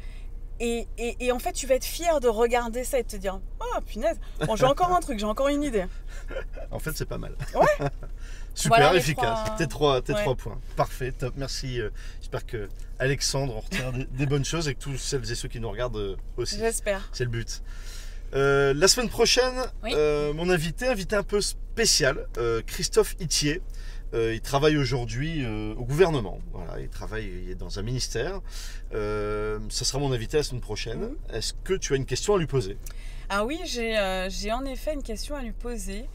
[0.59, 3.15] et, et- et en fait, tu vas être fier de regarder ça et de te
[3.15, 5.85] dire Oh punaise, bon, j'ai encore un truc, j'ai encore une idée.
[6.71, 7.33] En fait, c'est pas mal.
[7.55, 7.65] Ouais.
[8.55, 9.43] Super Voilà efficace.
[9.45, 10.21] trois- Tes trois, tes Ouais.
[10.21, 10.59] trois points.
[10.75, 11.33] Parfait, top.
[11.37, 11.79] Merci.
[11.79, 11.89] euh,
[12.19, 12.67] J'espère que
[12.99, 15.69] Alexandre en retire des, des bonnes choses et que tous celles et ceux qui nous
[15.69, 16.57] regardent euh, aussi.
[16.57, 17.07] J'espère.
[17.13, 17.61] C'est le but.
[18.33, 19.91] Euh, la semaine prochaine, Oui.
[19.93, 23.61] euh, mon invité, invité un peu spécial, euh, Christophe Itier.
[24.13, 26.39] Euh, il travaille aujourd'hui euh, au gouvernement.
[26.53, 28.41] Voilà, il travaille il est dans un ministère.
[28.93, 30.99] Euh, ça sera mon invité la semaine prochaine.
[30.99, 31.15] Mhm.
[31.33, 32.77] Est-ce que tu as une question à lui poser?
[33.29, 36.05] Ah oui, j'ai en effet une question à lui poser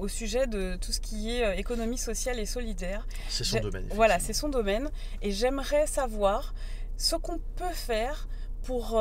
[0.00, 3.06] au sujet de tout ce qui est économie sociale et solidaire.
[3.28, 3.86] C'est son domaine.
[3.94, 4.90] Voilà, c'est son domaine.
[5.22, 6.52] Et j'aimerais savoir
[6.96, 8.26] ce qu'on peut faire
[8.64, 9.00] pour,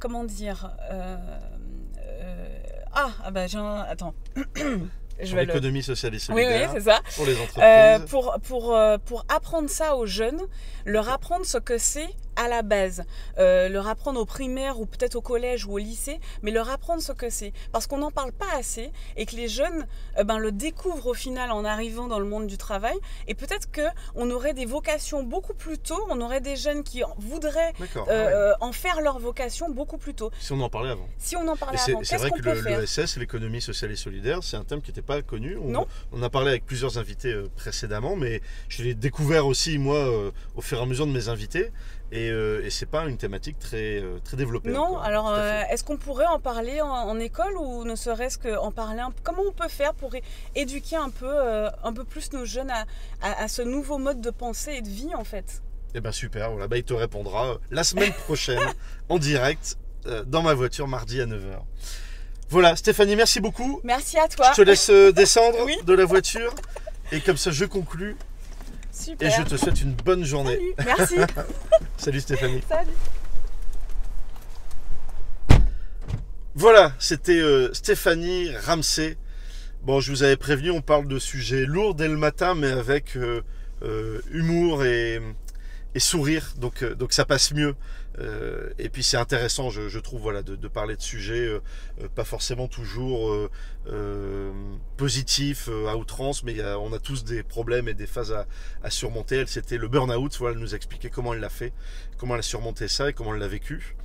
[0.00, 0.76] comment dire,
[2.92, 3.82] Ah, ah bah j'ai un...
[3.82, 4.14] Attends.
[5.20, 6.70] L'économie sociale et solidaire.
[6.70, 7.00] Oui, oui, c'est ça.
[7.16, 7.62] Pour les entreprises.
[7.62, 10.40] Euh, pour, pour, euh, pour apprendre ça aux jeunes,
[10.84, 13.04] leur apprendre ce que c'est à la base,
[13.38, 17.02] euh, leur apprendre au primaire ou peut-être au collège ou au lycée, mais leur apprendre
[17.02, 17.52] ce que c'est.
[17.72, 19.86] Parce qu'on n'en parle pas assez et que les jeunes
[20.18, 22.96] euh, ben, le découvrent au final en arrivant dans le monde du travail.
[23.26, 27.72] Et peut-être qu'on aurait des vocations beaucoup plus tôt, on aurait des jeunes qui voudraient
[28.08, 30.30] euh, en faire leur vocation beaucoup plus tôt.
[30.38, 31.08] Si on en parlait avant.
[31.18, 34.56] Si on en parlait avant, c'est vrai que le, l'ESS, l'économie sociale et solidaire, c'est
[34.56, 35.56] un thème qui n'était pas connu.
[35.56, 35.86] On, non.
[36.12, 40.08] on a parlé avec plusieurs invités précédemment, mais je l'ai découvert aussi, moi,
[40.54, 41.72] au fur et à mesure de mes invités.
[42.10, 44.70] Et, euh, et c'est pas une thématique très, euh, très développée.
[44.70, 49.00] Non, alors euh, est-ce qu'on pourrait en parler en, école ou ne serait-ce qu'en parler
[49.00, 50.12] un, Comment on peut faire pour
[50.54, 51.28] éduquer un peu,
[51.84, 52.86] un peu plus nos jeunes à,
[53.20, 55.62] à, ce nouveau mode de pensée et de vie en fait?
[55.94, 58.72] Eh bien super, voilà, bah, il te répondra la semaine prochaine
[59.08, 59.76] en direct
[60.26, 61.58] dans ma voiture mardi à 9h.
[62.48, 63.80] Voilà, Stéphanie, merci beaucoup.
[63.84, 64.52] Merci à toi.
[64.52, 66.54] Je te laisse descendre de la voiture
[67.12, 68.16] et comme ça je conclus
[69.20, 70.58] et je te souhaite une bonne journée.
[70.84, 71.16] Merci.
[71.96, 72.60] Salut Stéphanie.
[72.68, 72.90] Salut.
[76.54, 79.16] Voilà, c'était euh, Stéphanie Ramsey.
[79.82, 83.16] Bon, je vous avais prévenu, on parle de sujets lourds dès le matin, mais avec
[83.16, 83.42] euh,
[83.82, 85.20] euh, humour et,
[85.94, 87.76] et sourire, donc, donc ça passe mieux.
[88.20, 91.60] Euh, et puis c'est intéressant, je, trouve, voilà, de, parler de sujets euh,
[92.00, 93.48] euh, pas forcément toujours
[94.96, 98.36] positifs à outrance, mais on a tous des problèmes et des phases
[98.82, 99.36] à, surmonter.
[99.36, 101.72] Elle, c'était le burn-out, voilà, elle nous expliquait comment elle l'a fait,
[102.18, 103.96] comment elle a surmonté ça et comment elle l'a vécu.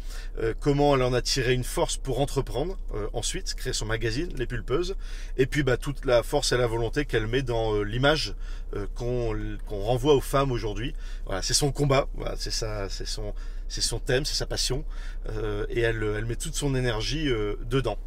[0.62, 2.78] comment elle en a tiré une force pour entreprendre,
[3.12, 4.96] ensuite créer son magazine, Les Pulpeuses,
[5.38, 8.36] et puis bah, toute la force et la volonté qu'elle met dans l'image
[8.96, 9.36] qu'on
[9.70, 10.94] renvoie aux femmes aujourd'hui.
[11.26, 13.34] Voilà, c'est son combat, voilà, c'est ça, c'est son,
[13.68, 14.86] c'est son thème, c'est sa passion,
[15.30, 17.98] euh, et elle, elle, met toute son énergie euh, dedans.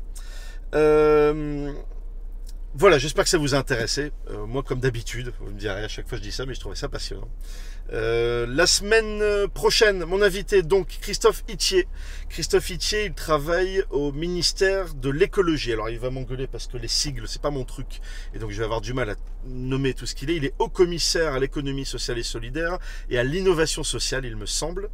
[0.74, 1.72] Euh,
[2.74, 4.12] voilà, j'espère que ça vous a intéressé.
[4.46, 6.76] moi, comme d'habitude, vous me direz à chaque fois je dis ça, mais je trouvais
[6.76, 7.28] ça passionnant.
[7.90, 11.88] la semaine prochaine, mon invité donc Christophe Itier.
[12.28, 15.72] Christophe Itier, il travaille au ministère de l'écologie.
[15.72, 18.00] Alors il va m'engueuler parce que les sigles, c'est pas mon truc,
[18.34, 19.14] et donc je vais avoir du mal à
[19.46, 20.36] nommer tout ce qu'il est.
[20.36, 24.46] Il est haut commissaire à l'économie sociale et solidaire et à l'innovation sociale, il me
[24.46, 24.90] semble.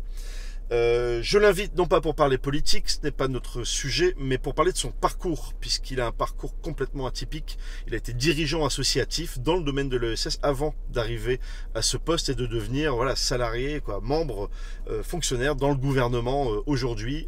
[0.72, 4.54] Euh, je l'invite non pas pour parler politique, ce n'est pas notre sujet, mais pour
[4.54, 7.58] parler de son parcours, puisqu'il a un parcours complètement atypique.
[7.86, 11.40] Il a été dirigeant associatif dans le domaine de l'ESS avant d'arriver
[11.74, 14.48] à ce poste et de devenir voilà salarié, quoi, membre,
[14.88, 17.26] euh, fonctionnaire dans le gouvernement euh, aujourd'hui.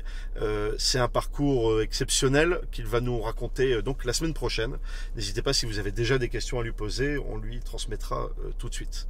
[0.78, 4.78] c'est un parcours exceptionnel qu'il va nous raconter donc la semaine prochaine.
[5.16, 8.68] N'hésitez pas si vous avez déjà des questions à lui poser, on lui transmettra tout
[8.68, 9.06] de suite.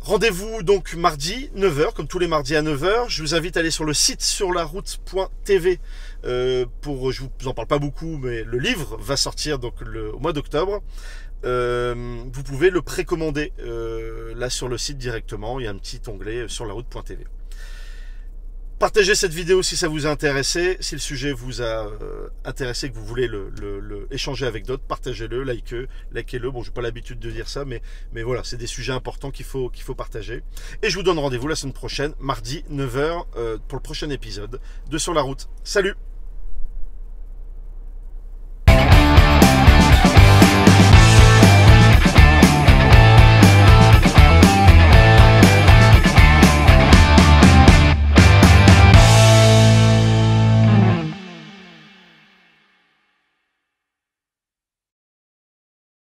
[0.00, 3.08] Rendez-vous donc mardi 9h, comme tous les mardis à 9h.
[3.08, 5.78] Je vous invite à aller sur le site sur la route.tv
[6.24, 10.14] euh, pour, je vous en parle pas beaucoup, mais le livre va sortir donc le,
[10.14, 10.82] au mois d'octobre.
[11.44, 15.60] Euh, vous pouvez le précommander euh, là sur le site directement.
[15.60, 17.26] Il y a un petit onglet sur la route.tv.
[18.80, 20.78] Partagez cette vidéo si ça vous a intéressé.
[20.80, 25.44] Si le sujet vous a euh, intéressé, que vous voulez le, échanger avec d'autres, partagez-le,
[25.44, 25.86] likez-le.
[26.14, 26.50] Likez-le.
[26.50, 27.82] Bon, j'ai pas l'habitude de dire ça, mais,
[28.22, 30.42] voilà, c'est des sujets importants qu'il faut, qu'il faut partager.
[30.82, 34.58] Et je vous donne rendez-vous la semaine prochaine, mardi 9h, euh, pour le prochain épisode
[34.88, 35.50] de Sur la route.
[35.62, 35.94] Salut